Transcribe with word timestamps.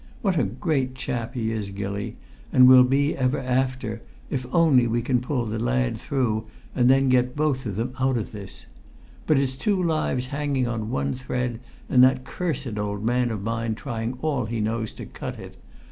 What 0.23 0.35
a 0.35 0.43
great 0.45 0.95
chap 0.95 1.35
he 1.35 1.51
is, 1.51 1.69
Gilly, 1.69 2.17
and 2.51 2.67
will 2.67 2.83
be 2.83 3.15
ever 3.15 3.37
after, 3.37 4.01
if 4.31 4.47
only 4.51 4.87
we 4.87 5.03
can 5.03 5.21
pull 5.21 5.45
the 5.45 5.59
lad 5.59 5.95
through 5.95 6.45
and 6.73 6.89
then 6.89 7.07
get 7.07 7.35
them 7.35 7.35
both 7.35 7.67
out 7.99 8.17
of 8.17 8.31
this! 8.31 8.65
But 9.27 9.37
it's 9.37 9.55
two 9.55 9.79
lives 9.79 10.25
hanging 10.33 10.67
on 10.67 10.89
one 10.89 11.13
thread, 11.13 11.59
and 11.87 12.03
that 12.03 12.25
cursed 12.25 12.79
old 12.79 13.03
man 13.05 13.29
of 13.29 13.43
mine 13.43 13.75
trying 13.75 14.13
all 14.23 14.45
he 14.45 14.59
knows 14.59 14.91
to 14.93 15.05
cut 15.05 15.37
it! 15.37 15.55